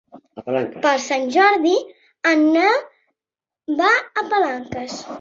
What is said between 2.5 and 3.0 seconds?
Nel